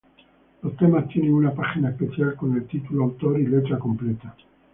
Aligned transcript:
Los 0.63 0.75
temas 0.77 1.07
tiene 1.09 1.31
una 1.31 1.53
página 1.53 1.91
especial 1.91 2.33
con 2.35 2.55
el 2.55 2.65
título, 2.65 3.03
autor 3.03 3.39
y 3.39 3.45
letra 3.45 3.77
completa. 3.77 4.35